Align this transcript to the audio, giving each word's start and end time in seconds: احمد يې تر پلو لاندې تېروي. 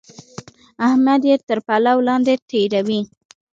احمد 0.87 1.21
يې 1.29 1.35
تر 1.47 1.59
پلو 1.67 1.97
لاندې 2.07 2.33
تېروي. 2.49 2.99